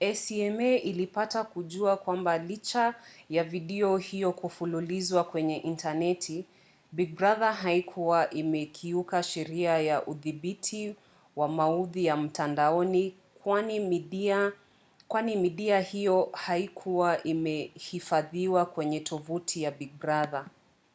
acma 0.00 0.64
ilipata 0.66 1.44
kujua 1.44 1.96
kwamba 1.96 2.38
licha 2.38 2.94
ya 3.30 3.44
video 3.44 3.96
hiyo 3.96 4.32
kufululizwa 4.32 5.24
kwenye 5.24 5.56
intaneti 5.56 6.44
big 6.92 7.14
brother 7.16 7.52
haikuwa 7.52 8.30
imekiuka 8.30 9.22
sheria 9.22 9.84
za 9.84 10.06
udhibiti 10.06 10.96
wa 11.36 11.48
maudhui 11.48 12.04
ya 12.04 12.16
mtandaoni 12.16 13.14
kwani 15.08 15.36
midia 15.36 15.80
hiyo 15.80 16.30
haikuwa 16.32 17.22
imehifadhiwa 17.22 18.66
kwenye 18.66 19.00
tovuti 19.00 19.62
ya 19.62 19.70
big 19.70 19.92
brother 19.98 20.46